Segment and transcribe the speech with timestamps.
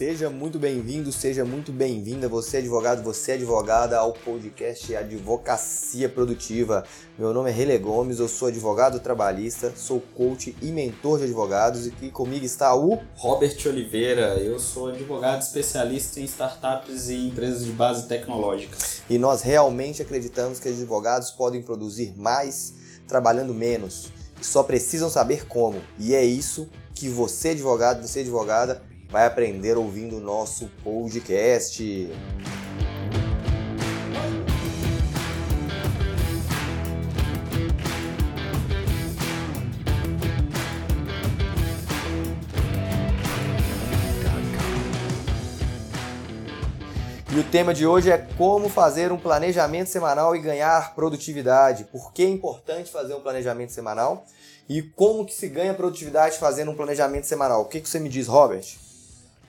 [0.00, 6.08] Seja muito bem-vindo, seja muito bem-vinda, você é advogado, você é advogada, ao podcast Advocacia
[6.08, 6.84] Produtiva.
[7.18, 11.84] Meu nome é Rele Gomes, eu sou advogado trabalhista, sou coach e mentor de advogados
[11.86, 14.38] e aqui comigo está o Robert Oliveira.
[14.38, 18.78] Eu sou advogado especialista em startups e empresas de base tecnológica.
[19.10, 22.72] E nós realmente acreditamos que advogados podem produzir mais
[23.06, 24.10] trabalhando menos
[24.40, 25.78] e só precisam saber como.
[25.98, 31.82] E é isso que você, advogado, você, advogada, vai aprender ouvindo o nosso podcast.
[47.32, 51.84] E o tema de hoje é como fazer um planejamento semanal e ganhar produtividade.
[51.84, 54.24] Por que é importante fazer um planejamento semanal?
[54.68, 57.62] E como que se ganha produtividade fazendo um planejamento semanal?
[57.62, 58.89] O que, que você me diz, Robert?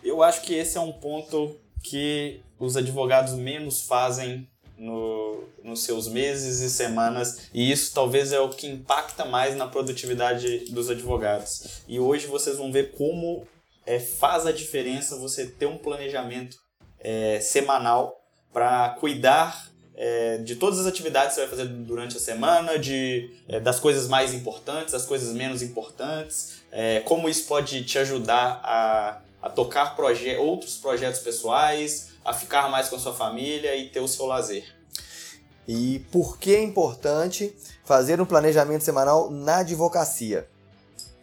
[0.04, 6.08] Eu acho que esse é um ponto que os advogados menos fazem no, nos seus
[6.08, 11.84] meses e semanas, e isso talvez é o que impacta mais na produtividade dos advogados.
[11.88, 13.48] E hoje vocês vão ver como
[13.86, 16.58] é, faz a diferença você ter um planejamento
[17.00, 18.20] é, semanal
[18.52, 23.30] para cuidar é, de todas as atividades que você vai fazer durante a semana, de,
[23.48, 28.62] é, das coisas mais importantes, das coisas menos importantes, é, como isso pode te ajudar
[28.64, 33.90] a a tocar proje outros projetos pessoais, a ficar mais com a sua família e
[33.90, 34.64] ter o seu lazer.
[35.68, 40.48] E por que é importante fazer um planejamento semanal na advocacia?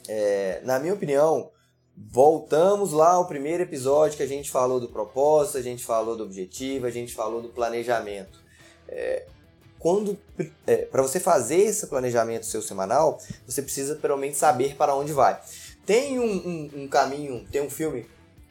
[0.08, 1.50] É, na minha opinião,
[1.96, 6.24] voltamos lá ao primeiro episódio que a gente falou do propósito, a gente falou do
[6.24, 8.40] objetivo, a gente falou do planejamento.
[8.88, 9.26] É,
[9.78, 10.18] quando
[10.66, 15.12] é, para você fazer esse planejamento seu semanal, você precisa pelo menos saber para onde
[15.12, 15.40] vai.
[15.88, 18.04] Tem um, um, um caminho, tem um filme,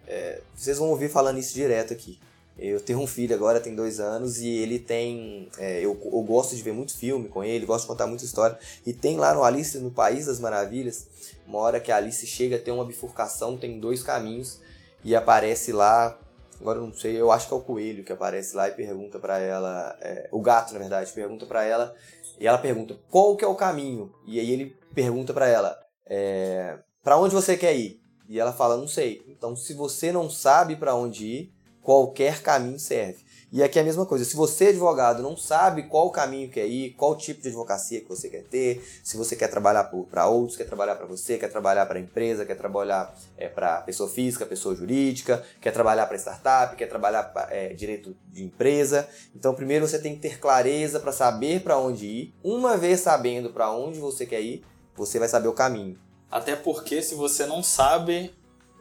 [0.07, 2.17] é, vocês vão ouvir falando isso direto aqui.
[2.57, 5.47] Eu tenho um filho agora, tem dois anos, e ele tem.
[5.59, 8.57] É, eu, eu gosto de ver muito filme com ele, gosto de contar muita história.
[8.83, 11.07] E tem lá no Alice no País das Maravilhas,
[11.45, 14.59] uma hora que a Alice chega, tem uma bifurcação, tem dois caminhos,
[15.03, 16.17] e aparece lá.
[16.59, 19.19] Agora eu não sei, eu acho que é o coelho que aparece lá e pergunta
[19.19, 19.95] para ela.
[20.01, 21.93] É, o gato, na verdade, pergunta para ela.
[22.39, 24.11] E ela pergunta qual que é o caminho.
[24.25, 25.79] E aí ele pergunta para ela.
[26.07, 28.01] É, para onde você quer ir?
[28.27, 29.23] E ela fala, não sei.
[29.29, 33.23] Então, se você não sabe para onde ir, qualquer caminho serve.
[33.49, 34.25] E aqui é a mesma coisa.
[34.25, 38.27] Se você, advogado, não sabe qual caminho quer ir, qual tipo de advocacia que você
[38.27, 41.97] quer ter, se você quer trabalhar para outros, quer trabalhar para você, quer trabalhar para
[41.97, 47.23] empresa, quer trabalhar é, para pessoa física, pessoa jurídica, quer trabalhar para startup, quer trabalhar
[47.23, 49.07] para é, direito de empresa.
[49.33, 52.33] Então, primeiro você tem que ter clareza para saber para onde ir.
[52.43, 54.61] Uma vez sabendo para onde você quer ir,
[54.93, 55.97] você vai saber o caminho.
[56.31, 58.33] Até porque se você não sabe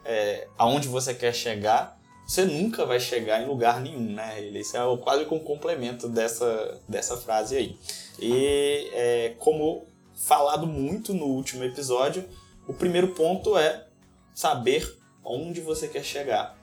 [0.05, 1.97] é, aonde você quer chegar,
[2.27, 4.41] você nunca vai chegar em lugar nenhum, né?
[4.41, 7.79] Isso é quase que um complemento dessa, dessa frase aí.
[8.19, 9.87] E é, como
[10.17, 12.29] falado muito no último episódio,
[12.67, 13.87] o primeiro ponto é
[14.35, 16.59] saber onde você quer chegar.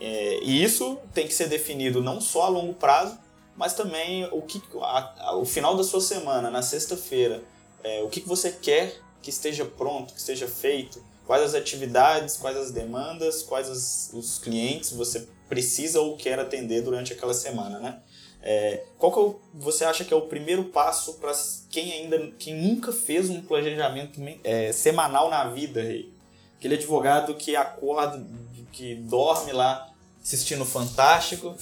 [0.00, 3.18] É, e isso tem que ser definido não só a longo prazo,
[3.56, 7.42] mas também o que a, a, o final da sua semana, na sexta-feira,
[7.82, 12.38] é, o que, que você quer que esteja pronto, que esteja feito, quais as atividades,
[12.38, 17.78] quais as demandas, quais as, os clientes você precisa ou quer atender durante aquela semana,
[17.78, 18.00] né?
[18.42, 21.32] É, qual que é o, você acha que é o primeiro passo para
[21.68, 26.10] quem ainda quem nunca fez um planejamento é, semanal na vida, rei?
[26.56, 28.24] Aquele advogado que acorda,
[28.72, 31.54] que dorme lá assistindo Fantástico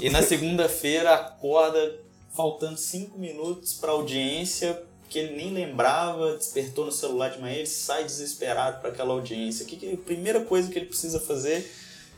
[0.00, 6.92] e na segunda-feira acorda faltando cinco minutos para audiência que ele nem lembrava, despertou no
[6.92, 9.64] celular de manhã, ele sai desesperado para aquela audiência.
[9.64, 11.68] O que, que é a primeira coisa que ele precisa fazer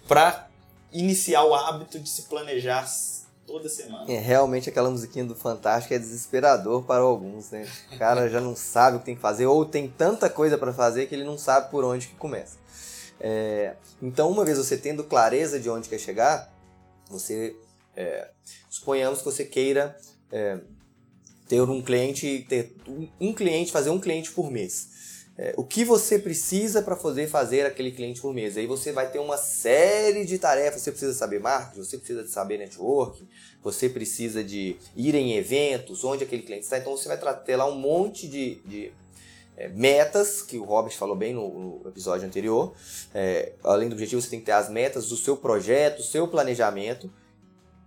[0.06, 0.46] para
[0.92, 2.86] iniciar o hábito de se planejar
[3.46, 4.12] toda semana?
[4.12, 7.66] É, realmente aquela musiquinha do Fantástico é desesperador para alguns, né?
[7.90, 10.70] O cara já não sabe o que tem que fazer ou tem tanta coisa para
[10.70, 12.58] fazer que ele não sabe por onde que começa.
[13.18, 16.52] É, então, uma vez você tendo clareza de onde quer chegar,
[17.08, 17.56] você
[17.96, 18.28] é,
[18.68, 19.96] suponhamos que você queira
[20.30, 20.58] é,
[21.52, 22.74] ter um cliente, ter
[23.20, 25.26] um cliente, fazer um cliente por mês.
[25.36, 28.56] É, o que você precisa para poder fazer aquele cliente por mês?
[28.56, 30.80] Aí você vai ter uma série de tarefas.
[30.80, 33.28] Você precisa saber marketing, você precisa de saber networking,
[33.62, 36.78] você precisa de ir em eventos, onde aquele cliente está.
[36.78, 38.90] Então você vai ter lá um monte de, de
[39.54, 42.72] é, metas, que o Robert falou bem no, no episódio anterior.
[43.14, 46.26] É, além do objetivo, você tem que ter as metas do seu projeto, do seu
[46.26, 47.12] planejamento.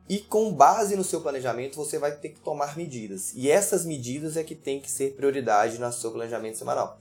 [0.07, 3.34] E com base no seu planejamento, você vai ter que tomar medidas.
[3.34, 7.00] E essas medidas é que tem que ser prioridade no seu planejamento semanal.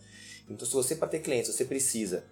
[0.48, 2.24] Então, se você, para ter clientes, você precisa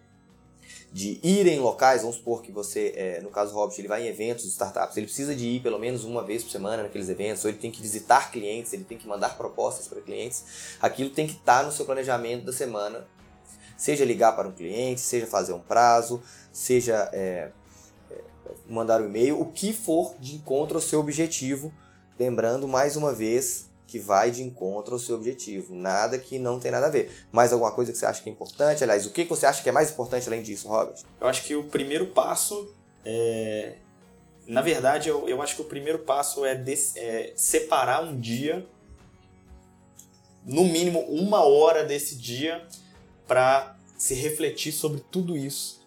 [0.93, 4.09] de ir em locais, vamos supor que você, é, no caso Hobbit, ele vai em
[4.09, 7.45] eventos de startups, ele precisa de ir pelo menos uma vez por semana naqueles eventos,
[7.45, 11.27] ou ele tem que visitar clientes, ele tem que mandar propostas para clientes, aquilo tem
[11.27, 13.07] que estar tá no seu planejamento da semana,
[13.77, 16.23] seja ligar para um cliente, seja fazer um prazo,
[16.53, 17.51] seja é,
[18.69, 21.73] mandar um e-mail, o que for de encontro ao seu objetivo,
[22.19, 25.75] lembrando mais uma vez que vai de encontro ao seu objetivo.
[25.75, 27.27] Nada que não tem nada a ver.
[27.31, 28.83] Mais alguma coisa que você acha que é importante?
[28.83, 31.03] Aliás, o que você acha que é mais importante além disso, Robert?
[31.21, 32.73] Eu acho que o primeiro passo
[33.05, 33.75] é.
[34.47, 38.67] Na verdade, eu, eu acho que o primeiro passo é, de, é separar um dia,
[40.45, 42.67] no mínimo uma hora desse dia,
[43.29, 45.82] para se refletir sobre tudo isso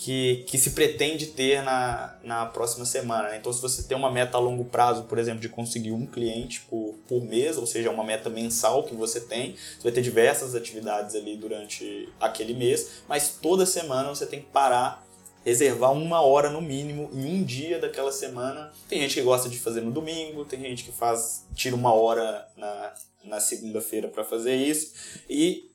[0.00, 3.28] que, que se pretende ter na, na próxima semana.
[3.28, 3.36] Né?
[3.36, 6.62] Então, se você tem uma meta a longo prazo, por exemplo, de conseguir um cliente
[6.62, 10.54] por, por mês, ou seja, uma meta mensal que você tem, você vai ter diversas
[10.54, 15.06] atividades ali durante aquele mês, mas toda semana você tem que parar
[15.44, 18.72] reservar uma hora no mínimo em um dia daquela semana.
[18.88, 22.48] Tem gente que gosta de fazer no domingo, tem gente que faz tira uma hora
[22.56, 22.94] na,
[23.24, 24.94] na segunda-feira para fazer isso
[25.28, 25.70] e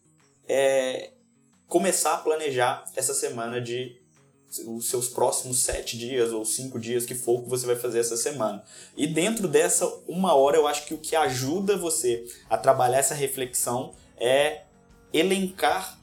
[0.47, 1.11] é,
[1.67, 4.03] começar a planejar essa semana de
[4.65, 8.15] os seus próximos sete dias ou cinco dias que for que você vai fazer essa
[8.15, 8.63] semana.
[8.95, 13.15] E dentro dessa uma hora, eu acho que o que ajuda você a trabalhar essa
[13.15, 14.63] reflexão é
[15.11, 15.99] elencar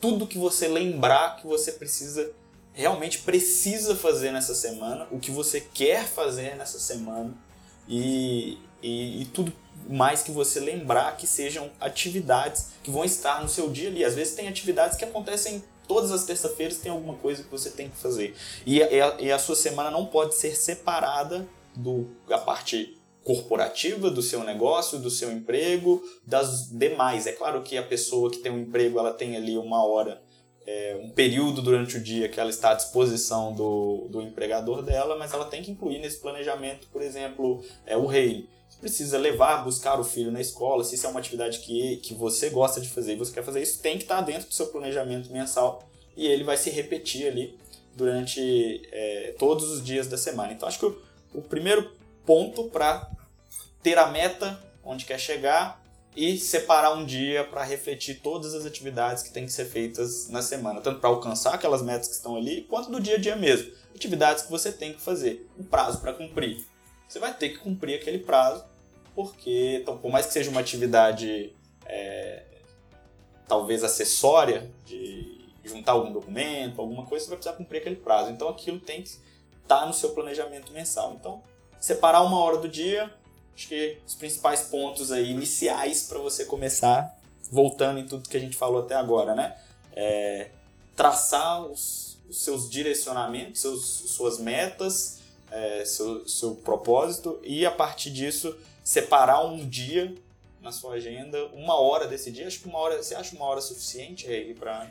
[0.00, 2.32] tudo que você lembrar que você precisa
[2.72, 7.34] realmente precisa fazer nessa semana, o que você quer fazer nessa semana
[7.86, 9.52] e, e, e tudo
[9.88, 14.04] mais que você lembrar que sejam atividades que vão estar no seu dia ali.
[14.04, 17.88] Às vezes tem atividades que acontecem todas as terças-feiras tem alguma coisa que você tem
[17.88, 18.34] que fazer.
[18.66, 24.22] E a, e a sua semana não pode ser separada do, da parte corporativa do
[24.22, 27.26] seu negócio, do seu emprego, das demais.
[27.26, 30.20] É claro que a pessoa que tem um emprego, ela tem ali uma hora,
[30.66, 35.16] é, um período durante o dia que ela está à disposição do, do empregador dela,
[35.16, 38.48] mas ela tem que incluir nesse planejamento, por exemplo, é, o rei.
[38.82, 42.50] Precisa levar, buscar o filho na escola, se isso é uma atividade que, que você
[42.50, 45.32] gosta de fazer e você quer fazer isso, tem que estar dentro do seu planejamento
[45.32, 47.56] mensal e ele vai se repetir ali
[47.94, 50.52] durante é, todos os dias da semana.
[50.52, 51.00] Então acho que o,
[51.32, 51.92] o primeiro
[52.26, 53.08] ponto para
[53.82, 55.80] ter a meta onde quer chegar
[56.16, 60.42] e separar um dia para refletir todas as atividades que têm que ser feitas na
[60.42, 63.72] semana, tanto para alcançar aquelas metas que estão ali, quanto do dia a dia mesmo.
[63.94, 66.66] Atividades que você tem que fazer, um prazo para cumprir.
[67.08, 68.64] Você vai ter que cumprir aquele prazo,
[69.14, 71.54] porque, então, por mais que seja uma atividade
[71.86, 72.42] é,
[73.46, 75.32] talvez acessória de
[75.64, 78.30] juntar algum documento, alguma coisa, você vai precisar cumprir aquele prazo.
[78.30, 81.14] Então aquilo tem que estar tá no seu planejamento mensal.
[81.18, 81.42] Então,
[81.78, 83.12] separar uma hora do dia,
[83.54, 87.16] acho que os principais pontos aí iniciais para você começar,
[87.50, 89.56] voltando em tudo que a gente falou até agora, né?
[89.94, 90.50] É,
[90.96, 95.20] traçar os, os, seus direcionamentos, seus, suas metas,
[95.50, 100.14] é, seu, seu propósito e a partir disso separar um dia
[100.60, 102.46] na sua agenda, uma hora desse dia.
[102.46, 104.88] Acho que uma hora, você acha uma hora suficiente aí para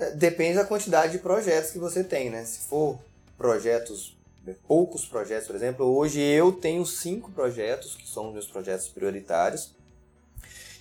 [0.00, 2.42] é, depende da quantidade de projetos que você tem, né?
[2.46, 2.98] Se for
[3.36, 8.46] projetos, né, poucos projetos, por exemplo, hoje eu tenho cinco projetos que são os meus
[8.46, 9.74] projetos prioritários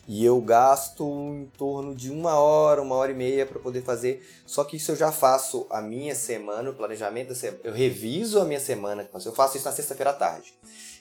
[0.07, 4.27] e eu gasto em torno de uma hora, uma hora e meia para poder fazer.
[4.45, 7.59] Só que isso eu já faço a minha semana, o planejamento da semana.
[7.63, 9.07] Eu reviso a minha semana.
[9.13, 10.51] Eu faço isso na sexta-feira à tarde.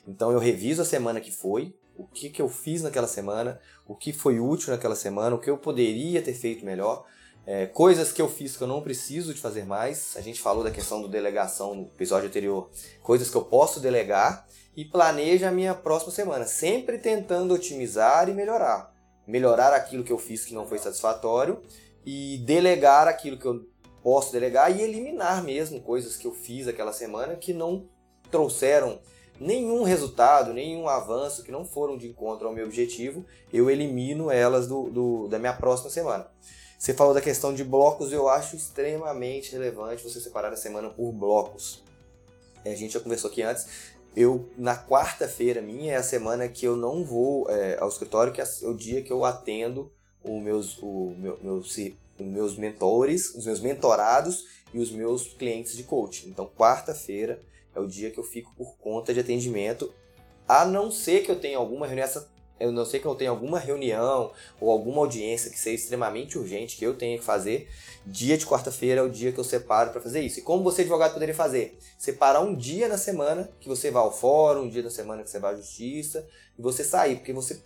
[0.09, 3.95] Então eu reviso a semana que foi, o que, que eu fiz naquela semana, o
[3.95, 7.05] que foi útil naquela semana, o que eu poderia ter feito melhor
[7.51, 10.15] é, coisas que eu fiz que eu não preciso de fazer mais.
[10.19, 12.69] A gente falou da questão do delegação no episódio anterior.
[13.03, 14.47] Coisas que eu posso delegar
[14.77, 18.95] e planeja a minha próxima semana, sempre tentando otimizar e melhorar.
[19.27, 21.63] Melhorar aquilo que eu fiz que não foi satisfatório
[22.05, 23.67] e delegar aquilo que eu
[24.03, 27.89] posso delegar e eliminar mesmo coisas que eu fiz aquela semana que não
[28.31, 29.01] trouxeram
[29.41, 34.67] nenhum resultado, nenhum avanço, que não foram de encontro ao meu objetivo, eu elimino elas
[34.67, 36.29] do, do da minha próxima semana.
[36.79, 41.11] Você falou da questão de blocos, eu acho extremamente relevante você separar a semana por
[41.13, 41.83] blocos.
[42.65, 43.67] É, a gente já conversou aqui antes.
[44.15, 48.41] Eu, na quarta-feira minha, é a semana que eu não vou é, ao escritório, que
[48.41, 49.93] é o dia que eu atendo
[50.23, 51.77] os meus, o, meu, meus,
[52.19, 56.29] meus mentores, os meus mentorados e os meus clientes de coaching.
[56.29, 57.43] Então, quarta-feira
[57.79, 59.93] é o dia que eu fico por conta de atendimento,
[60.47, 62.09] a não ser que eu tenha alguma reunião.
[62.61, 66.77] Eu não sei que eu tenho alguma reunião ou alguma audiência que seja extremamente urgente
[66.77, 67.69] que eu tenha que fazer,
[68.05, 70.41] dia de quarta-feira é o dia que eu separo para fazer isso.
[70.41, 71.79] E como você advogado poderia fazer?
[71.97, 75.31] Separar um dia na semana que você vá ao fórum, um dia na semana que
[75.31, 76.27] você vai à justiça
[76.59, 77.63] e você sair, porque você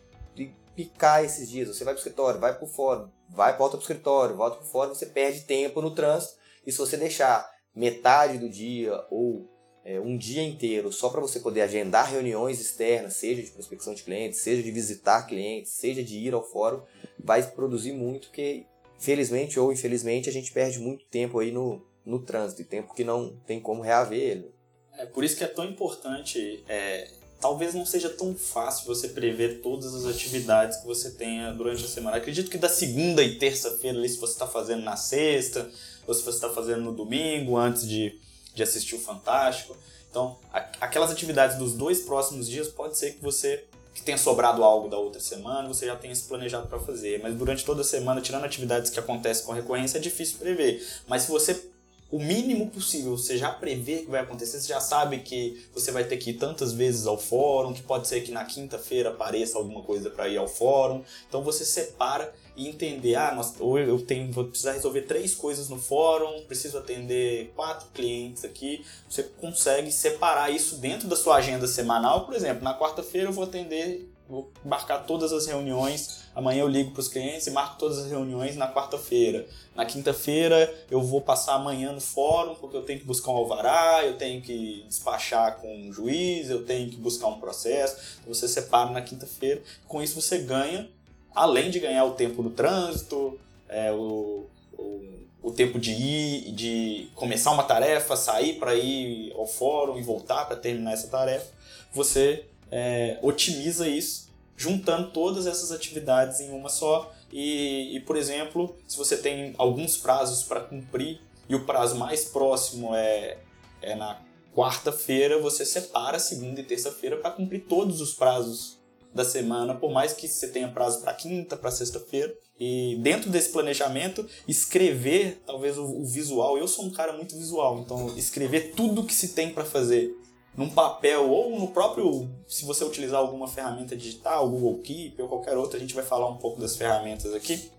[0.75, 3.83] picar esses dias, você vai para o escritório, vai para fórum, vai volta para o
[3.83, 6.35] escritório, volta para fórum, você perde tempo no trânsito
[6.67, 9.52] E se você deixar metade do dia ou
[9.85, 14.03] é, um dia inteiro só para você poder agendar reuniões externas, seja de prospecção de
[14.03, 16.83] clientes, seja de visitar clientes, seja de ir ao fórum,
[17.19, 18.65] vai produzir muito, porque
[18.99, 23.37] felizmente ou infelizmente a gente perde muito tempo aí no, no trânsito, tempo que não
[23.47, 24.55] tem como reaver ele.
[24.99, 27.09] É por isso que é tão importante é,
[27.43, 31.89] talvez não seja tão fácil você prever todas as atividades que você tenha durante a
[31.89, 32.17] semana.
[32.17, 35.69] Acredito que da segunda e terça-feira, se você está fazendo na sexta,
[36.07, 38.21] ou se você está fazendo no domingo, antes de,
[38.55, 39.77] de assistir o Fantástico.
[40.11, 40.39] Então,
[40.81, 44.97] aquelas atividades dos dois próximos dias, pode ser que você que tenha sobrado algo da
[44.97, 47.21] outra semana, você já tenha se planejado para fazer.
[47.23, 50.83] Mas durante toda a semana, tirando atividades que acontecem com recorrência, é difícil prever.
[51.07, 51.71] Mas se você
[52.13, 56.05] o mínimo possível, você já prevê que vai acontecer, você já sabe que você vai
[56.05, 59.83] ter que ir tantas vezes ao fórum, que pode ser que na quinta-feira apareça alguma
[59.83, 61.03] coisa para ir ao fórum.
[61.27, 65.69] Então você separa e entender, ah, nós, ou eu tenho, vou precisar resolver três coisas
[65.69, 68.85] no fórum, preciso atender quatro clientes aqui.
[69.09, 73.45] Você consegue separar isso dentro da sua agenda semanal, por exemplo, na quarta-feira eu vou
[73.45, 76.23] atender vou marcar todas as reuniões.
[76.35, 79.47] Amanhã eu ligo para os clientes e marco todas as reuniões na quarta-feira.
[79.75, 84.03] Na quinta-feira eu vou passar amanhã no fórum porque eu tenho que buscar um alvará,
[84.05, 88.19] eu tenho que despachar com um juiz, eu tenho que buscar um processo.
[88.21, 89.63] Então você separa na quinta-feira.
[89.87, 90.89] Com isso você ganha,
[91.35, 94.47] além de ganhar o tempo do trânsito, é, o,
[94.77, 95.01] o,
[95.43, 100.45] o tempo de ir, de começar uma tarefa, sair para ir ao fórum e voltar
[100.47, 101.51] para terminar essa tarefa,
[101.93, 107.13] você é, otimiza isso, juntando todas essas atividades em uma só.
[107.33, 112.25] E, e por exemplo, se você tem alguns prazos para cumprir e o prazo mais
[112.25, 113.39] próximo é,
[113.81, 114.21] é na
[114.55, 118.82] quarta-feira, você separa segunda e terça-feira para cumprir todos os prazos
[119.15, 122.35] da semana, por mais que você tenha prazo para quinta, para sexta-feira.
[122.59, 126.57] E dentro desse planejamento, escrever talvez o, o, visual.
[126.57, 130.15] Eu sou um cara muito visual, então escrever tudo que se tem para fazer
[130.57, 135.57] num papel ou no próprio, se você utilizar alguma ferramenta digital, Google Keep ou qualquer
[135.57, 137.71] outra, a gente vai falar um pouco das ferramentas aqui.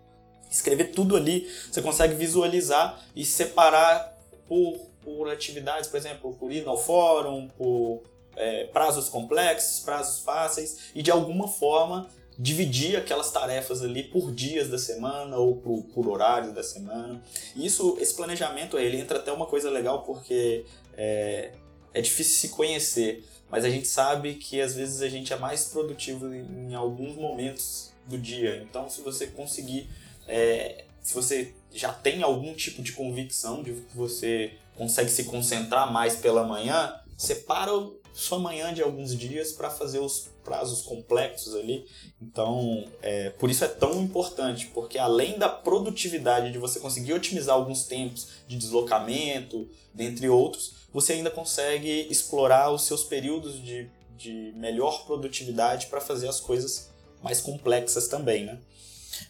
[0.49, 6.67] Escrever tudo ali, você consegue visualizar e separar por, por atividades, por exemplo, por ir
[6.67, 8.03] ao fórum, por
[8.35, 14.67] é, prazos complexos, prazos fáceis e de alguma forma dividir aquelas tarefas ali por dias
[14.69, 17.21] da semana ou por, por horários da semana.
[17.55, 20.65] Isso, esse planejamento, ele entra até uma coisa legal porque
[20.97, 21.51] é,
[21.93, 25.65] é difícil se conhecer, mas a gente sabe que às vezes a gente é mais
[25.65, 28.63] produtivo em, alguns momentos do dia.
[28.63, 29.87] Então, se você conseguir,
[30.27, 35.91] é, se você já tem algum tipo de convicção de que você consegue se concentrar
[35.91, 37.71] mais pela manhã, separa
[38.13, 41.85] sua manhã de alguns dias para fazer os prazos complexos ali.
[42.21, 47.55] Então, é, por isso é tão importante, porque além da produtividade de você conseguir otimizar
[47.55, 54.53] alguns tempos de deslocamento, dentre outros, você ainda consegue explorar os seus períodos de, de
[54.55, 56.91] melhor produtividade para fazer as coisas
[57.21, 58.59] mais complexas também, né?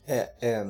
[0.08, 0.68] É, é,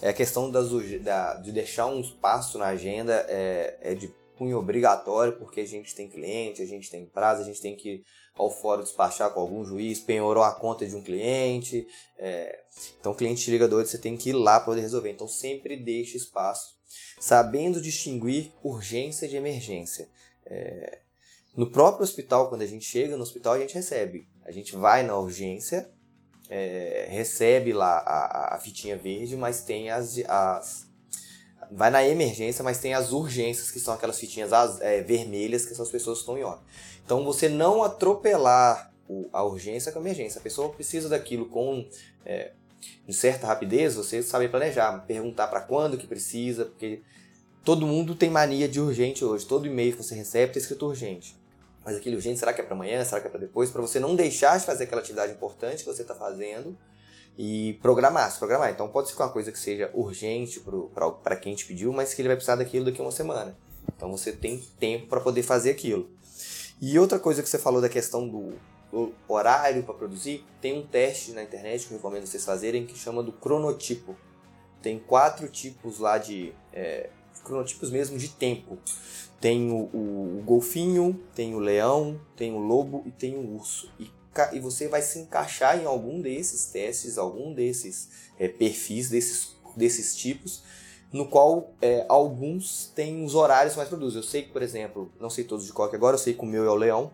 [0.00, 0.68] é a questão das,
[1.00, 5.94] da, de deixar um espaço na agenda é, é de cunho obrigatório, porque a gente
[5.94, 9.38] tem cliente, a gente tem prazo, a gente tem que ir ao fórum despachar com
[9.38, 11.86] algum juiz, penhorou a conta de um cliente.
[12.18, 12.60] É,
[12.98, 15.10] então, o cliente te liga doido, você tem que ir lá para poder resolver.
[15.10, 16.74] Então, sempre deixe espaço,
[17.20, 20.08] sabendo distinguir urgência de emergência.
[20.44, 20.98] É,
[21.56, 24.26] no próprio hospital, quando a gente chega no hospital, a gente recebe.
[24.44, 25.88] A gente vai na urgência,
[26.50, 30.90] é, recebe lá a, a, fitinha verde, mas tem as, as,
[31.70, 35.74] Vai na emergência, mas tem as urgências, que são aquelas fitinhas as, é, vermelhas, que
[35.74, 36.64] são as pessoas estão em óbito.
[37.04, 40.38] Então, você não atropelar o, a urgência com a emergência.
[40.38, 41.86] A pessoa precisa daquilo com
[42.26, 42.52] é,
[43.10, 47.02] certa rapidez, você sabe planejar, perguntar para quando que precisa, porque
[47.64, 49.46] Todo mundo tem mania de urgente hoje.
[49.46, 51.40] Todo e-mail que você recebe está escrito urgente.
[51.84, 53.04] Mas aquele urgente, será que é para amanhã?
[53.04, 53.70] Será que é para depois?
[53.70, 56.76] Para você não deixar de fazer aquela atividade importante que você está fazendo
[57.36, 58.70] e programar, se programar.
[58.70, 60.62] Então pode ser uma coisa que seja urgente
[61.22, 63.56] para quem te pediu, mas que ele vai precisar daquilo daqui a uma semana.
[63.96, 66.10] Então você tem tempo para poder fazer aquilo.
[66.80, 68.52] E outra coisa que você falou da questão do,
[68.90, 72.98] do horário para produzir, tem um teste na internet que eu recomendo vocês fazerem que
[72.98, 74.16] chama do cronotipo.
[74.82, 77.08] Tem quatro tipos lá de é,
[77.44, 78.78] cronotipos mesmo de tempo.
[79.40, 83.90] Tem o, o, o, golfinho, tem o leão, tem o lobo e tem o urso.
[83.98, 84.10] E,
[84.52, 88.08] e você vai se encaixar em algum desses testes, algum desses
[88.38, 90.62] é, perfis, desses, desses tipos,
[91.12, 94.20] no qual é, alguns têm os horários mais produzem.
[94.20, 96.46] Eu sei que, por exemplo, não sei todos de qual agora, eu sei que o
[96.46, 97.10] meu é o leão.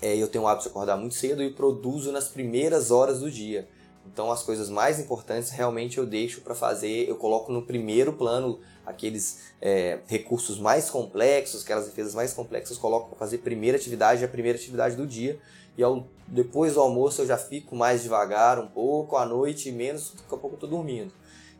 [0.00, 3.30] É, eu tenho o hábito de acordar muito cedo e produzo nas primeiras horas do
[3.30, 3.68] dia.
[4.06, 8.58] Então as coisas mais importantes realmente eu deixo para fazer, eu coloco no primeiro plano
[8.84, 14.28] aqueles é, recursos mais complexos, aquelas defesas mais complexas, coloco para fazer primeira atividade, a
[14.28, 15.38] primeira atividade do dia.
[15.76, 20.12] E ao, depois do almoço eu já fico mais devagar um pouco, à noite menos,
[20.14, 21.12] daqui a pouco eu estou dormindo.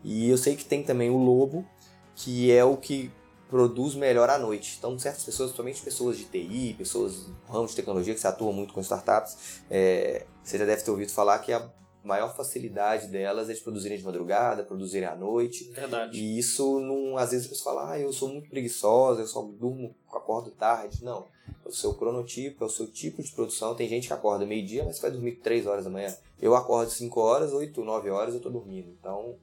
[0.02, 1.66] E eu sei que tem também o lobo,
[2.14, 3.10] que é o que
[3.48, 4.76] produz melhor à noite.
[4.78, 8.52] Então, certas pessoas, principalmente pessoas de TI, pessoas do ramo de tecnologia que se atuam
[8.52, 11.68] muito com startups, é, você já deve ter ouvido falar que a
[12.02, 15.70] maior facilidade delas é de produzirem de madrugada, produzirem à noite.
[15.70, 16.18] Verdade.
[16.18, 19.94] E isso, não, às vezes, você fala, ah, eu sou muito preguiçosa, eu só durmo,
[20.12, 21.04] acordo tarde.
[21.04, 21.26] Não.
[21.64, 23.74] É o seu cronotipo, é o seu tipo de produção.
[23.74, 26.14] Tem gente que acorda meio-dia, mas vai dormir 3 horas da manhã.
[26.40, 28.88] Eu acordo 5 horas, 8, 9 horas, eu estou dormindo.
[28.98, 29.36] Então,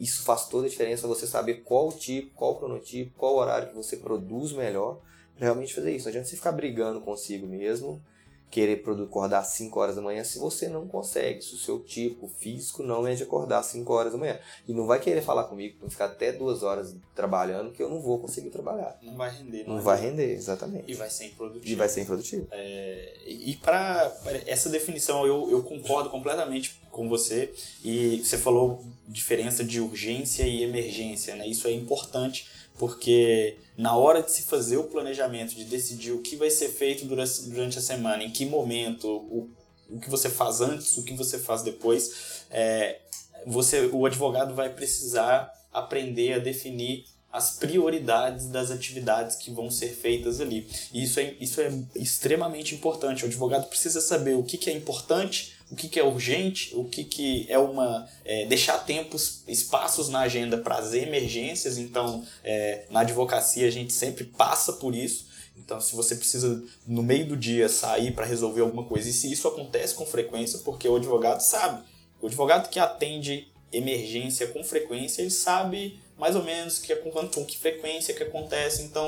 [0.00, 3.96] isso faz toda a diferença você saber qual tipo, qual cronotipo, qual horário que você
[3.96, 5.00] produz melhor
[5.36, 6.04] realmente fazer isso.
[6.04, 8.02] Não adianta você ficar brigando consigo mesmo
[8.50, 12.28] querer acordar às 5 horas da manhã se você não consegue, se o seu tipo
[12.28, 14.38] físico não é de acordar às 5 horas da manhã.
[14.66, 18.00] E não vai querer falar comigo para ficar até duas horas trabalhando que eu não
[18.00, 18.98] vou conseguir trabalhar.
[19.02, 19.64] Não vai render.
[19.66, 20.90] Não, não vai render, exatamente.
[20.90, 21.72] E vai ser improdutivo.
[21.72, 22.48] E vai ser improdutivo.
[22.50, 27.52] É, e para essa definição eu, eu concordo completamente com você
[27.84, 31.46] e você falou diferença de urgência e emergência, né?
[31.46, 32.46] Isso é importante
[32.78, 37.04] porque na hora de se fazer o planejamento, de decidir o que vai ser feito
[37.04, 39.50] durante, a semana, em que momento, o,
[39.90, 42.98] o que você faz antes, o que você faz depois, é,
[43.46, 49.90] você, o advogado vai precisar aprender a definir as prioridades das atividades que vão ser
[49.90, 50.66] feitas ali.
[50.92, 53.24] E isso é, isso é extremamente importante.
[53.24, 56.84] O advogado precisa saber o que, que é importante o que, que é urgente, o
[56.84, 58.08] que, que é uma.
[58.24, 61.76] É, deixar tempos, espaços na agenda para as emergências.
[61.78, 65.28] Então, é, na advocacia, a gente sempre passa por isso.
[65.56, 69.30] Então, se você precisa, no meio do dia, sair para resolver alguma coisa, e se
[69.30, 71.82] isso acontece com frequência, porque o advogado sabe.
[72.20, 77.58] O advogado que atende emergência com frequência, ele sabe mais ou menos que, com, que
[77.58, 78.82] frequência que acontece.
[78.82, 79.06] Então,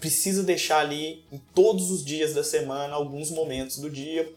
[0.00, 4.32] precisa deixar ali, em todos os dias da semana, alguns momentos do dia,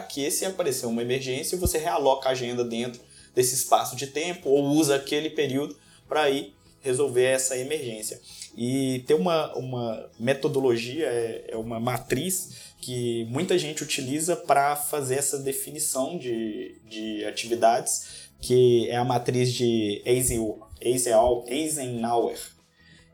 [0.00, 3.00] que se aparecer uma emergência, você realoca a agenda dentro
[3.34, 5.76] desse espaço de tempo ou usa aquele período
[6.08, 8.20] para ir resolver essa emergência.
[8.56, 15.14] E tem uma, uma metodologia, é, é uma matriz que muita gente utiliza para fazer
[15.14, 22.38] essa definição de, de atividades, que é a matriz de Eisenhower.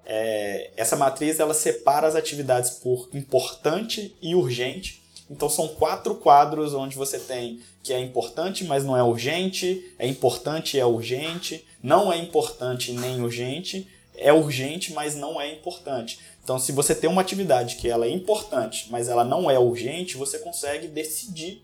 [0.06, 4.97] É, essa matriz ela separa as atividades por importante e urgente
[5.30, 10.06] então são quatro quadros onde você tem que é importante, mas não é urgente, é
[10.06, 16.18] importante e é urgente, não é importante nem urgente, é urgente, mas não é importante.
[16.42, 20.16] Então, se você tem uma atividade que ela é importante, mas ela não é urgente,
[20.16, 21.62] você consegue decidir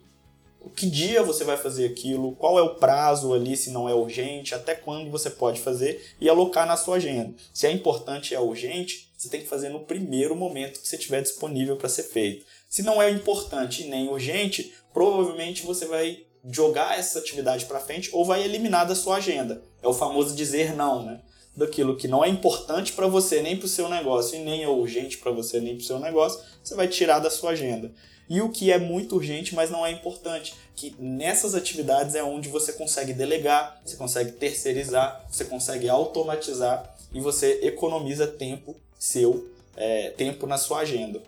[0.74, 4.54] que dia você vai fazer aquilo, qual é o prazo ali, se não é urgente,
[4.54, 7.34] até quando você pode fazer e alocar na sua agenda.
[7.52, 10.96] Se é importante e é urgente, você tem que fazer no primeiro momento que você
[10.96, 12.46] tiver disponível para ser feito.
[12.74, 18.24] Se não é importante nem urgente, provavelmente você vai jogar essa atividade para frente ou
[18.24, 19.62] vai eliminar da sua agenda.
[19.80, 21.20] É o famoso dizer não, né?
[21.56, 24.68] Daquilo que não é importante para você nem para o seu negócio e nem é
[24.68, 27.92] urgente para você nem para o seu negócio, você vai tirar da sua agenda.
[28.28, 32.48] E o que é muito urgente, mas não é importante, que nessas atividades é onde
[32.48, 40.10] você consegue delegar, você consegue terceirizar, você consegue automatizar e você economiza tempo seu, é,
[40.10, 41.22] tempo na sua agenda.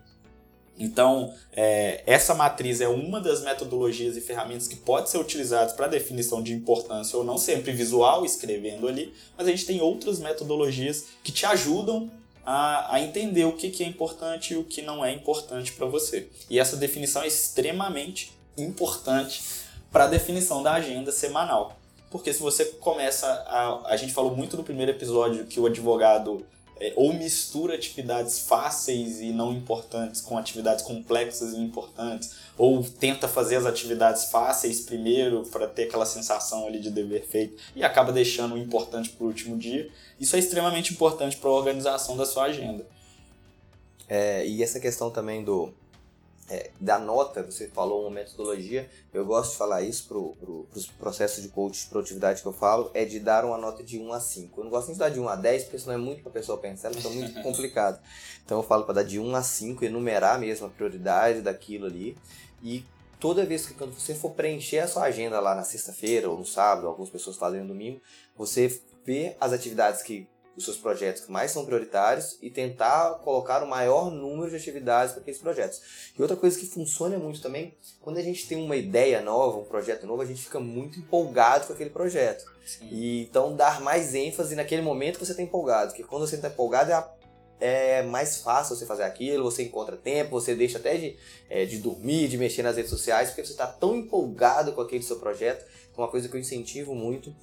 [0.78, 5.86] Então, é, essa matriz é uma das metodologias e ferramentas que pode ser utilizadas para
[5.86, 11.06] definição de importância ou não, sempre visual, escrevendo ali, mas a gente tem outras metodologias
[11.24, 12.10] que te ajudam
[12.44, 15.86] a, a entender o que, que é importante e o que não é importante para
[15.86, 16.28] você.
[16.48, 19.42] E essa definição é extremamente importante
[19.90, 21.76] para a definição da agenda semanal.
[22.10, 23.92] Porque se você começa a.
[23.92, 26.46] A gente falou muito no primeiro episódio que o advogado
[26.78, 33.26] é, ou mistura atividades fáceis e não importantes com atividades complexas e importantes, ou tenta
[33.26, 38.12] fazer as atividades fáceis primeiro para ter aquela sensação ali de dever feito e acaba
[38.12, 39.88] deixando o importante para o último dia.
[40.20, 42.86] Isso é extremamente importante para a organização da sua agenda.
[44.08, 45.72] É, e essa questão também do
[46.48, 50.86] é, da nota, você falou uma metodologia, eu gosto de falar isso para pro, os
[50.86, 54.12] processos de coach de produtividade que eu falo, é de dar uma nota de 1
[54.12, 54.60] a 5.
[54.60, 56.30] Eu não gosto nem de dar de 1 a 10, porque senão é muito para
[56.30, 58.00] a pessoa pensar, então é muito complicado.
[58.44, 62.16] Então eu falo para dar de 1 a 5, enumerar mesmo a prioridade daquilo ali,
[62.62, 62.84] e
[63.18, 66.46] toda vez que quando você for preencher a sua agenda lá na sexta-feira ou no
[66.46, 68.00] sábado, algumas pessoas fazem no domingo,
[68.36, 73.62] você vê as atividades que os seus projetos que mais são prioritários e tentar colocar
[73.62, 75.82] o maior número de atividades para aqueles projetos.
[76.16, 79.64] E outra coisa que funciona muito também, quando a gente tem uma ideia nova, um
[79.64, 82.44] projeto novo, a gente fica muito empolgado com aquele projeto.
[82.64, 82.88] Sim.
[82.90, 86.48] E então dar mais ênfase naquele momento que você está empolgado, porque quando você está
[86.48, 87.16] empolgado é a
[87.58, 91.16] é mais fácil você fazer aquilo, você encontra tempo, você deixa até de,
[91.48, 95.02] é, de dormir, de mexer nas redes sociais, porque você está tão empolgado com aquele
[95.02, 95.64] seu projeto.
[95.90, 97.34] Então, uma coisa que eu incentivo muito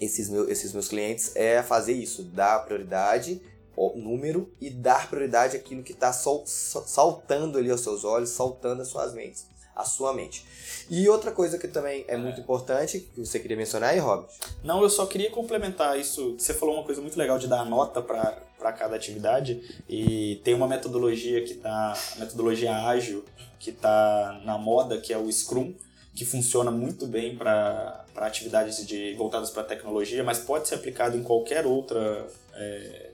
[0.00, 3.40] esses, meu, esses meus clientes é fazer isso, dar prioridade
[3.76, 8.82] ao número e dar prioridade àquilo que está sol, saltando ali aos seus olhos, saltando
[8.82, 10.44] as suas mentes, a sua mente.
[10.90, 14.28] E outra coisa que também é muito importante, que você queria mencionar aí, Robert?
[14.64, 16.34] Não, eu só queria complementar isso.
[16.38, 20.66] Você falou uma coisa muito legal de dar nota para cada atividade e tem uma
[20.66, 23.24] metodologia que tá, metodologia ágil,
[23.60, 25.74] que está na moda, que é o Scrum,
[26.14, 31.22] que funciona muito bem para atividades de, voltadas para tecnologia, mas pode ser aplicado em
[31.22, 33.10] qualquer outra é,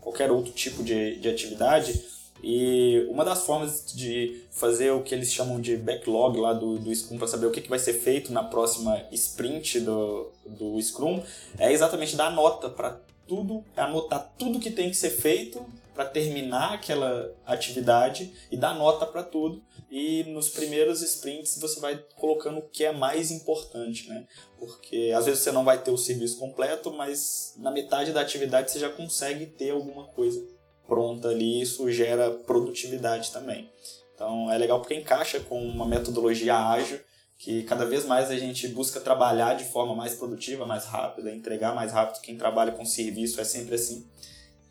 [0.00, 2.04] qualquer outro tipo de, de atividade.
[2.42, 6.94] E uma das formas de fazer o que eles chamam de backlog lá do, do
[6.94, 11.22] Scrum para saber o que, que vai ser feito na próxima sprint do, do Scrum
[11.58, 15.64] é exatamente dar nota para tudo, anotar tudo que tem que ser feito
[15.96, 19.64] para terminar aquela atividade e dar nota para tudo.
[19.90, 24.26] E nos primeiros sprints você vai colocando o que é mais importante, né?
[24.58, 28.70] Porque às vezes você não vai ter o serviço completo, mas na metade da atividade
[28.70, 30.46] você já consegue ter alguma coisa
[30.86, 33.70] pronta ali, isso gera produtividade também.
[34.14, 37.00] Então é legal porque encaixa com uma metodologia ágil
[37.38, 41.74] que cada vez mais a gente busca trabalhar de forma mais produtiva, mais rápida, entregar
[41.74, 42.20] mais rápido.
[42.20, 44.06] Quem trabalha com serviço é sempre assim.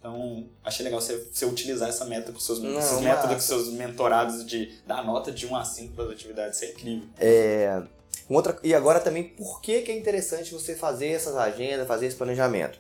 [0.06, 3.70] Então, achei legal você, você utilizar essa meta com seus, Não, esses métodos com seus
[3.70, 6.58] mentorados de dar nota de 1 a 5 para as atividades.
[6.58, 7.10] Isso é incrível.
[7.18, 7.82] É,
[8.30, 12.16] outra, e agora também, por que, que é interessante você fazer essas agendas, fazer esse
[12.16, 12.78] planejamento?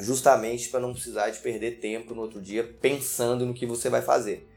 [0.00, 4.02] Justamente para não precisar de perder tempo no outro dia pensando no que você vai
[4.02, 4.52] fazer.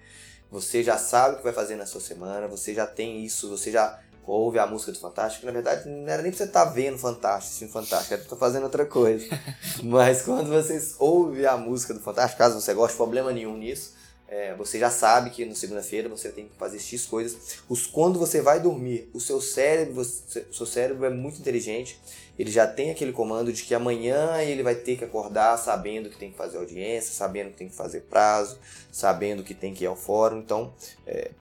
[0.49, 3.71] Você já sabe o que vai fazer na sua semana, você já tem isso, você
[3.71, 6.71] já ouve a música do Fantástico, na verdade não era nem pra você estar tá
[6.71, 9.25] vendo Fantástico, assistindo Fantástico, era pra estar fazendo outra coisa.
[9.84, 13.93] Mas quando vocês ouvem a música do Fantástico, caso você goste, problema nenhum nisso,
[14.31, 17.60] é, você já sabe que na segunda-feira você tem que fazer X coisas.
[17.67, 21.99] Os, quando você vai dormir, o seu cérebro, você, o seu cérebro é muito inteligente,
[22.39, 26.17] ele já tem aquele comando de que amanhã ele vai ter que acordar sabendo que
[26.17, 28.57] tem que fazer audiência, sabendo que tem que fazer prazo,
[28.89, 30.38] sabendo que tem que ir ao fórum.
[30.38, 30.73] Então,
[31.05, 31.31] é,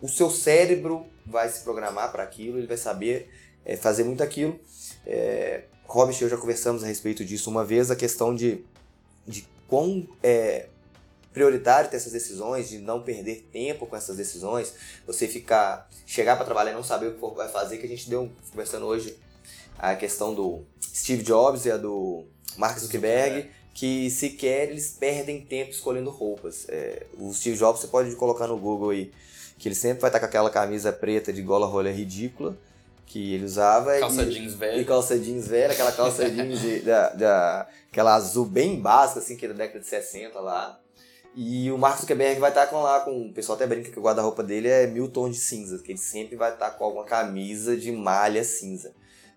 [0.00, 3.30] o seu cérebro vai se programar para aquilo, ele vai saber
[3.64, 4.58] é, fazer muito aquilo.
[5.06, 8.64] É, Robert e eu já conversamos a respeito disso uma vez, a questão de,
[9.26, 10.66] de quão é,
[11.32, 14.72] prioritário ter essas decisões, de não perder tempo com essas decisões,
[15.06, 18.08] você ficar, chegar para trabalhar e não saber o que vai fazer, que a gente
[18.08, 19.18] deu conversando hoje
[19.78, 22.24] a questão do Steve Jobs e a do
[22.56, 26.66] Mark Zuckerberg, que sequer eles perdem tempo escolhendo roupas.
[26.70, 29.12] É, o Steve Jobs você pode colocar no Google aí,
[29.58, 32.56] que ele sempre vai estar com aquela camisa preta de gola rolha ridícula
[33.06, 33.98] que ele usava.
[33.98, 34.80] Calça e, jeans velha.
[34.80, 39.36] E calça jeans velha, aquela calça jeans de, da, da, aquela azul bem básica, assim,
[39.36, 40.78] que era da década de 60 lá.
[41.34, 43.26] E o Mark Zuckerberg vai estar com lá com.
[43.26, 45.98] O pessoal até brinca que o guarda-roupa dele é mil tons de cinza, que ele
[45.98, 48.94] sempre vai estar com alguma camisa de malha cinza.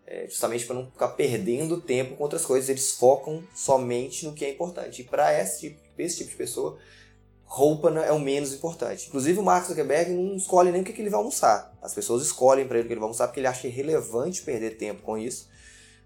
[0.07, 4.45] É, justamente para não ficar perdendo tempo com outras coisas, eles focam somente no que
[4.45, 5.01] é importante.
[5.01, 6.79] E para esse, tipo, esse tipo de pessoa,
[7.49, 9.07] roupa é o menos importante.
[9.07, 11.75] Inclusive o Mark Zuckerberg não escolhe nem o que ele vai almoçar.
[11.81, 14.77] As pessoas escolhem para ele o que ele vai almoçar porque ele acha irrelevante perder
[14.77, 15.49] tempo com isso.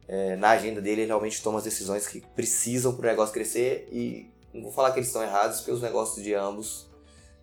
[0.07, 3.89] É, na agenda dele ele realmente toma as decisões que precisam para o negócio crescer
[3.91, 6.89] e não vou falar que eles estão errados porque os negócios de ambos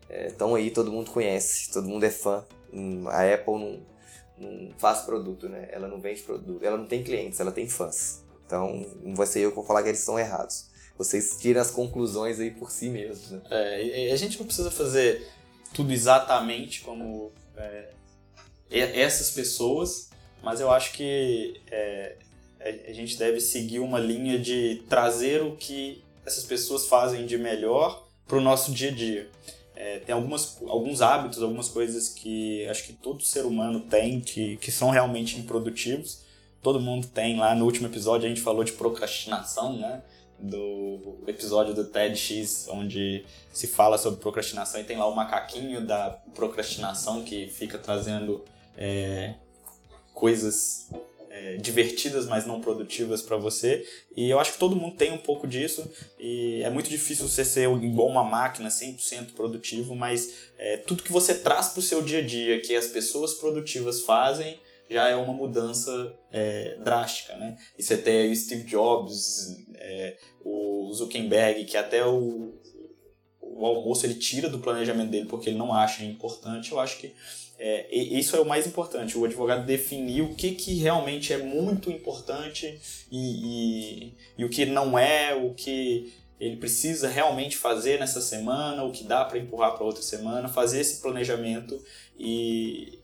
[0.09, 2.45] estão é, aí, todo mundo conhece, todo mundo é fã.
[2.73, 3.81] Hum, a Apple não,
[4.39, 5.69] não faz produto, né?
[5.71, 8.25] Ela não vende produto, ela não tem clientes, ela tem fãs.
[8.47, 10.70] Então não vai ser eu que vou falar que eles estão errados
[11.01, 13.31] vocês tiram as conclusões aí por si mesmos.
[13.31, 13.41] Né?
[13.51, 15.27] É, a gente não precisa fazer
[15.73, 17.89] tudo exatamente como é,
[18.71, 20.11] essas pessoas,
[20.43, 22.17] mas eu acho que é,
[22.87, 28.07] a gente deve seguir uma linha de trazer o que essas pessoas fazem de melhor
[28.29, 29.31] para o nosso dia a dia.
[29.75, 34.59] É, tem algumas, alguns hábitos, algumas coisas que acho que todo ser humano tem que,
[34.59, 36.21] que são realmente improdutivos.
[36.61, 40.03] Todo mundo tem lá no último episódio a gente falou de procrastinação, né?
[40.41, 46.11] Do episódio do TEDx, onde se fala sobre procrastinação e tem lá o macaquinho da
[46.35, 48.45] procrastinação que fica trazendo
[48.77, 49.35] é,
[50.15, 50.89] coisas
[51.31, 53.87] é, divertidas, mas não produtivas para você.
[54.17, 57.45] E eu acho que todo mundo tem um pouco disso e é muito difícil você
[57.45, 62.03] ser igual uma máquina 100% produtivo, mas é, tudo que você traz para o seu
[62.03, 64.59] dia a dia, que as pessoas produtivas fazem,
[64.91, 67.57] já é uma mudança é, drástica, né?
[67.79, 72.53] E você tem o Steve Jobs, é, o Zuckerberg, que até o,
[73.41, 76.73] o almoço ele tira do planejamento dele porque ele não acha importante.
[76.73, 77.15] Eu acho que
[77.57, 81.91] é, isso é o mais importante, o advogado definir o que, que realmente é muito
[81.91, 82.81] importante
[83.13, 88.83] e, e, e o que não é, o que ele precisa realmente fazer nessa semana,
[88.83, 91.79] o que dá para empurrar para outra semana, fazer esse planejamento
[92.19, 93.00] e,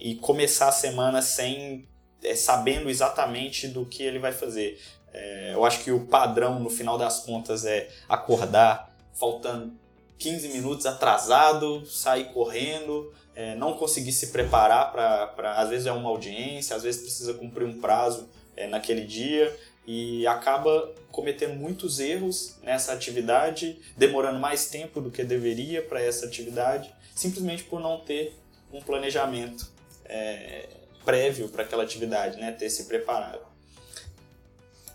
[0.00, 1.86] e começar a semana sem
[2.22, 4.80] é, sabendo exatamente do que ele vai fazer.
[5.12, 9.72] É, eu acho que o padrão no final das contas é acordar faltando
[10.18, 15.54] 15 minutos atrasado, sair correndo, é, não conseguir se preparar para.
[15.56, 19.54] Às vezes é uma audiência, às vezes precisa cumprir um prazo é, naquele dia
[19.86, 26.26] e acaba cometendo muitos erros nessa atividade, demorando mais tempo do que deveria para essa
[26.26, 28.38] atividade, simplesmente por não ter
[28.72, 29.79] um planejamento
[30.10, 30.68] é,
[31.04, 32.52] prévio para aquela atividade, né?
[32.52, 33.40] ter se preparado.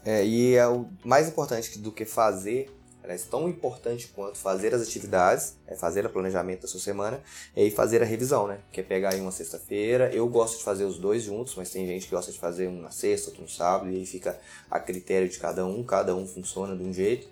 [0.03, 2.69] É, e é o mais importante do que fazer
[3.05, 7.21] Aliás, tão importante quanto fazer as atividades, é fazer o planejamento da sua semana
[7.55, 8.61] e fazer a revisão, né?
[8.71, 10.11] Que é pegar aí uma sexta-feira.
[10.11, 12.81] Eu gosto de fazer os dois juntos, mas tem gente que gosta de fazer um
[12.81, 14.39] na sexta, outro no sábado, e aí fica
[14.71, 17.27] a critério de cada um, cada um funciona de um jeito.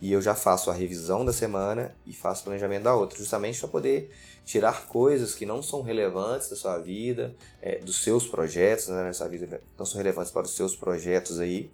[0.00, 3.60] E eu já faço a revisão da semana e faço o planejamento da outra, justamente
[3.60, 4.10] para poder
[4.44, 9.28] tirar coisas que não são relevantes da sua vida, é, dos seus projetos, né, sua
[9.28, 11.70] vida, não são relevantes para os seus projetos aí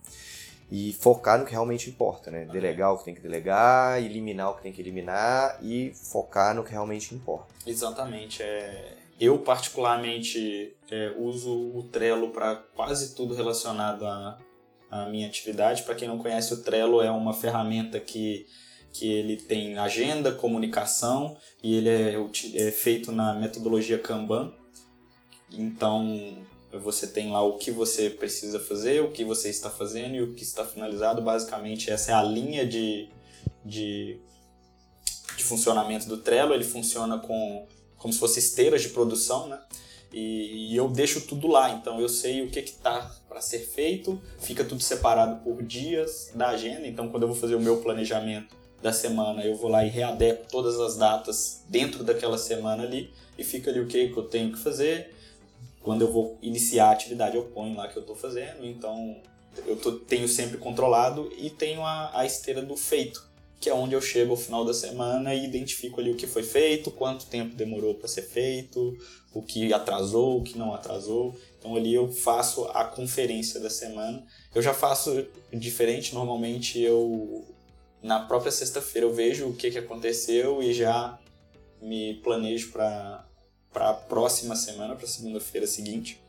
[0.71, 2.45] e focar no que realmente importa, né?
[2.45, 6.63] Delegar o que tem que delegar, eliminar o que tem que eliminar e focar no
[6.63, 7.55] que realmente importa.
[7.67, 8.43] Exatamente.
[8.43, 8.97] É...
[9.19, 14.39] Eu, particularmente, é, uso o Trello para quase tudo relacionado à,
[14.91, 15.83] à minha atividade.
[15.83, 18.47] Para quem não conhece, o Trello é uma ferramenta que,
[18.93, 22.15] que ele tem agenda, comunicação e ele é,
[22.55, 24.53] é feito na metodologia Kanban.
[25.51, 30.23] Então, você tem lá o que você precisa fazer, o que você está fazendo e
[30.23, 31.23] o que está finalizado.
[31.23, 33.09] Basicamente, essa é a linha de,
[33.65, 34.21] de,
[35.37, 36.53] de funcionamento do Trello.
[36.53, 39.59] Ele funciona com como se fosse esteiras de produção, né?
[40.13, 44.21] E, e eu deixo tudo lá, então eu sei o que está para ser feito,
[44.39, 46.87] fica tudo separado por dias da agenda.
[46.87, 50.47] Então, quando eu vou fazer o meu planejamento da semana, eu vou lá e readequo
[50.49, 54.53] todas as datas dentro daquela semana ali e fica ali o que, que eu tenho
[54.53, 55.15] que fazer
[55.83, 59.17] quando eu vou iniciar a atividade, eu ponho lá que eu estou fazendo, então
[59.67, 63.27] eu tô, tenho sempre controlado e tenho a, a esteira do feito,
[63.61, 66.43] que é onde eu chego ao final da semana e identifico ali o que foi
[66.43, 68.97] feito, quanto tempo demorou para ser feito,
[69.33, 71.35] o que atrasou, o que não atrasou.
[71.59, 74.25] Então ali eu faço a conferência da semana.
[74.55, 77.45] Eu já faço diferente, normalmente eu
[78.03, 81.19] na própria sexta-feira eu vejo o que, que aconteceu e já
[81.83, 83.28] me planejo para
[83.79, 86.21] para a próxima semana, para segunda-feira seguinte.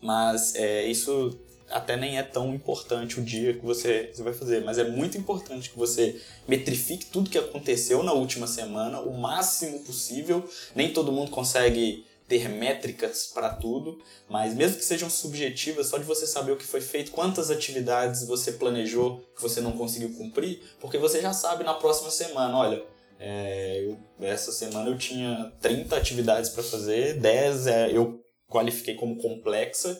[0.00, 1.38] Mas é, isso
[1.70, 5.16] até nem é tão importante o dia que você, você vai fazer, mas é muito
[5.16, 10.44] importante que você metrifique tudo que aconteceu na última semana o máximo possível.
[10.74, 16.04] Nem todo mundo consegue ter métricas para tudo, mas mesmo que sejam subjetivas, só de
[16.04, 20.60] você saber o que foi feito, quantas atividades você planejou que você não conseguiu cumprir,
[20.80, 22.82] porque você já sabe na próxima semana, olha,
[23.24, 29.14] é, eu, essa semana eu tinha 30 atividades para fazer, 10 é, eu qualifiquei como
[29.16, 29.96] complexa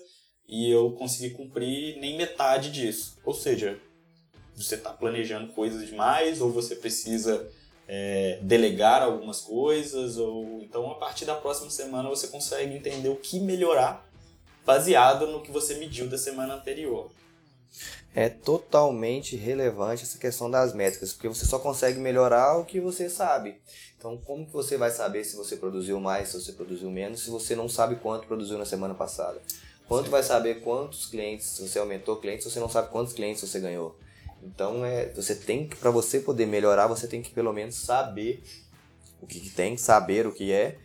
[0.48, 3.16] e eu consegui cumprir nem metade disso.
[3.24, 3.78] Ou seja,
[4.56, 7.48] você está planejando coisas demais ou você precisa
[7.86, 13.16] é, delegar algumas coisas ou então a partir da próxima semana você consegue entender o
[13.16, 14.04] que melhorar
[14.66, 17.10] baseado no que você mediu da semana anterior
[18.14, 23.08] é totalmente relevante essa questão das métricas, porque você só consegue melhorar o que você
[23.08, 23.56] sabe.
[23.96, 27.30] Então, como que você vai saber se você produziu mais, se você produziu menos, se
[27.30, 29.40] você não sabe quanto produziu na semana passada?
[29.88, 30.10] Quanto Sim.
[30.10, 33.60] vai saber quantos clientes, se você aumentou clientes, se você não sabe quantos clientes você
[33.60, 33.98] ganhou?
[34.42, 38.42] Então, é, você tem que, para você poder melhorar, você tem que pelo menos saber
[39.20, 40.76] o que, que tem, saber o que é,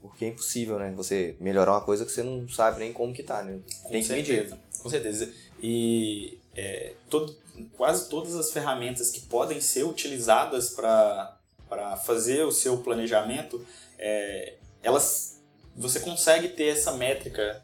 [0.00, 0.92] porque é impossível, né?
[0.96, 3.60] Você melhorar uma coisa que você não sabe nem como que tá, né?
[3.66, 4.56] Tem Com que certeza.
[4.56, 4.58] medir.
[4.82, 5.32] Com certeza.
[5.62, 7.36] E é, todo,
[7.76, 13.64] quase todas as ferramentas que podem ser utilizadas para fazer o seu planejamento,
[13.98, 15.40] é, elas
[15.74, 17.62] você consegue ter essa métrica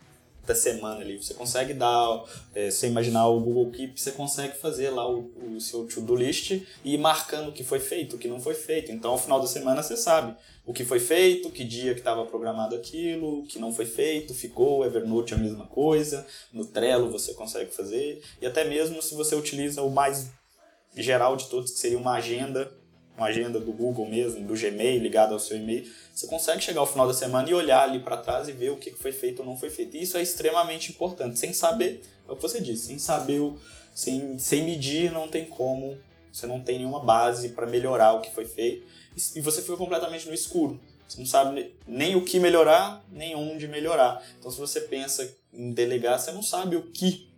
[0.48, 1.16] da semana ali.
[1.22, 5.60] Você consegue dar, é, você imaginar o Google Keep, você consegue fazer lá o, o
[5.60, 8.90] seu to-do list e ir marcando o que foi feito, o que não foi feito.
[8.90, 10.34] Então, ao final da semana, você sabe
[10.66, 14.34] o que foi feito, que dia que estava programado aquilo, o que não foi feito,
[14.34, 19.14] ficou, Evernote é a mesma coisa, no Trello você consegue fazer, e até mesmo se
[19.14, 20.30] você utiliza o mais
[20.94, 22.70] geral de todos, que seria uma agenda
[23.18, 26.86] uma agenda do Google mesmo, do Gmail ligado ao seu e-mail, você consegue chegar ao
[26.86, 29.46] final da semana e olhar ali para trás e ver o que foi feito ou
[29.46, 29.96] não foi feito.
[29.96, 31.38] E isso é extremamente importante.
[31.38, 33.52] Sem saber, é o que você disse, sem saber,
[33.92, 35.98] sem, sem medir, não tem como,
[36.32, 38.86] você não tem nenhuma base para melhorar o que foi feito.
[39.34, 40.80] E você fica completamente no escuro.
[41.08, 44.22] Você não sabe nem o que melhorar, nem onde melhorar.
[44.38, 47.28] Então, se você pensa em delegar, você não sabe o que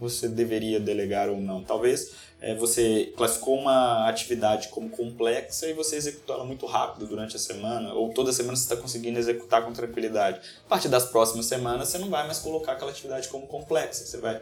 [0.00, 1.62] você deveria delegar ou não.
[1.62, 7.36] Talvez é, você classificou uma atividade como complexa e você executou ela muito rápido durante
[7.36, 10.40] a semana, ou toda semana você está conseguindo executar com tranquilidade.
[10.64, 14.16] A partir das próximas semanas, você não vai mais colocar aquela atividade como complexa, você
[14.16, 14.40] vai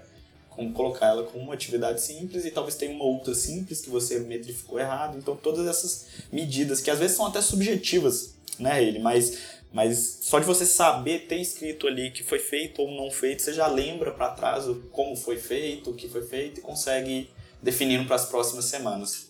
[0.74, 4.78] colocar ela como uma atividade simples e talvez tenha uma outra simples que você metrificou
[4.80, 5.16] errado.
[5.16, 10.38] Então, todas essas medidas, que às vezes são até subjetivas, né, ele, mas mas só
[10.38, 14.12] de você saber ter escrito ali que foi feito ou não feito, você já lembra
[14.12, 17.30] para trás como foi feito, o que foi feito e consegue
[17.62, 19.28] definir para as próximas semanas.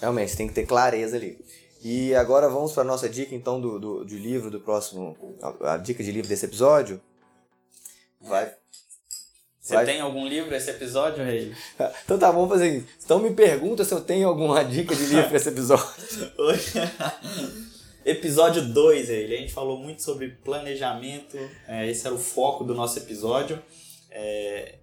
[0.00, 1.38] Realmente, tem que ter clareza ali.
[1.82, 5.16] E agora vamos para a nossa dica então do, do, do livro do próximo.
[5.40, 7.00] A, a, dica de livro desse episódio.
[8.20, 8.52] Vai.
[9.60, 9.86] Você vai.
[9.86, 11.54] tem algum livro esse episódio, Rei?
[12.04, 12.86] então tá, vamos fazer isso.
[13.04, 15.86] Então me pergunta se eu tenho alguma dica de livro para esse episódio.
[18.10, 19.36] Episódio 2, ele.
[19.36, 21.38] A gente falou muito sobre planejamento.
[21.68, 23.62] É, esse era o foco do nosso episódio.
[24.10, 24.74] É,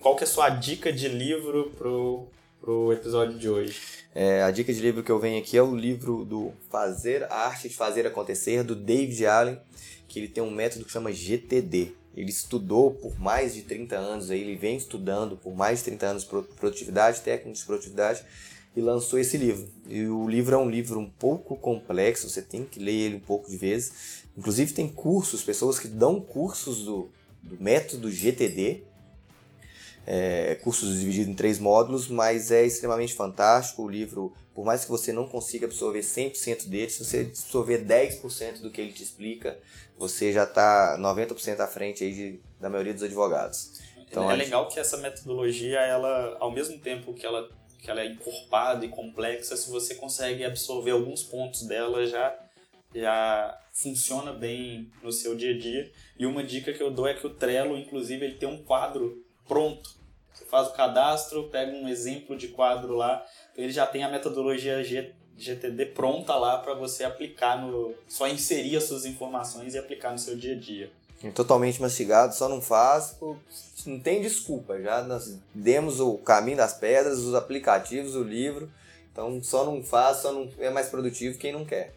[0.00, 2.28] qual que é a sua dica de livro pro,
[2.60, 3.76] pro episódio de hoje?
[4.14, 7.46] É, a dica de livro que eu venho aqui é o livro do Fazer a
[7.46, 9.58] Arte de Fazer Acontecer, do David Allen,
[10.06, 11.92] que ele tem um método que chama GTD.
[12.16, 16.06] Ele estudou por mais de 30 anos, aí, ele vem estudando por mais de 30
[16.06, 18.24] anos produtividade, técnicas de produtividade,
[18.76, 19.66] e lançou esse livro.
[19.88, 23.20] E o livro é um livro um pouco complexo, você tem que ler ele um
[23.20, 24.24] pouco de vezes.
[24.36, 27.10] Inclusive tem cursos, pessoas que dão cursos do,
[27.42, 28.82] do método GTD,
[30.06, 33.82] é, cursos divididos em três módulos, mas é extremamente fantástico.
[33.82, 38.60] O livro, por mais que você não consiga absorver 100% dele, se você absorver 10%
[38.60, 39.58] do que ele te explica,
[39.98, 43.80] você já está 90% à frente aí de, da maioria dos advogados.
[44.08, 48.06] Então, é legal que essa metodologia, ela, ao mesmo tempo que ela que ela é
[48.06, 52.36] encorpada e complexa, se você consegue absorver alguns pontos dela, já,
[52.94, 55.92] já funciona bem no seu dia a dia.
[56.18, 59.24] E uma dica que eu dou é que o Trello, inclusive, ele tem um quadro
[59.46, 59.96] pronto.
[60.32, 63.24] Você faz o cadastro, pega um exemplo de quadro lá,
[63.56, 64.82] ele já tem a metodologia
[65.36, 67.94] GTD pronta lá para você aplicar no.
[68.06, 70.90] só inserir as suas informações e aplicar no seu dia a dia.
[71.34, 73.16] Totalmente mastigado, só não faz
[73.88, 74.80] não tem desculpa.
[74.80, 78.70] Já nós demos o caminho das pedras, os aplicativos, o livro.
[79.12, 81.94] Então só não faz, só não é mais produtivo quem não quer.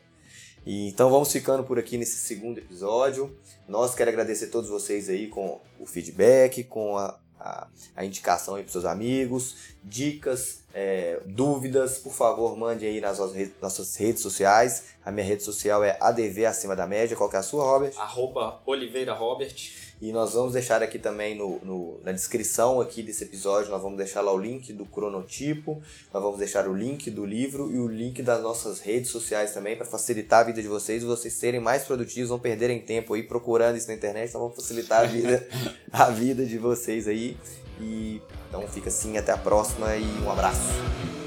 [0.66, 3.36] E, então vamos ficando por aqui nesse segundo episódio.
[3.68, 8.56] Nós quero agradecer a todos vocês aí com o feedback, com a, a, a indicação
[8.56, 14.22] aí para seus amigos, dicas, é, dúvidas, por favor, mande aí nas nossas, nossas redes
[14.22, 14.96] sociais.
[15.04, 17.16] A minha rede social é ADV acima da média.
[17.16, 17.94] Qual que é a sua, Robert?
[17.98, 19.56] Arroba Oliveira Robert.
[20.02, 23.98] E nós vamos deixar aqui também no, no, na descrição aqui desse episódio, nós vamos
[23.98, 25.82] deixar lá o link do cronotipo,
[26.14, 29.76] nós vamos deixar o link do livro e o link das nossas redes sociais também
[29.76, 33.76] para facilitar a vida de vocês, vocês serem mais produtivos, não perderem tempo aí procurando
[33.76, 35.46] isso na internet, então vamos facilitar a vida,
[35.92, 37.36] a vida de vocês aí.
[37.82, 41.19] E então fica assim, até a próxima e um abraço.